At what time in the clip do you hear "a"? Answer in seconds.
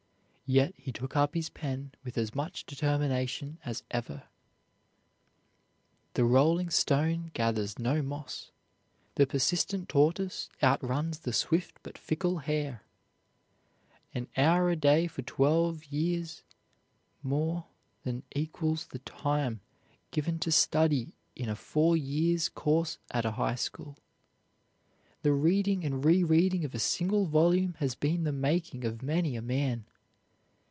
14.69-14.75, 21.47-21.55, 23.23-23.31, 26.75-26.79, 29.37-29.41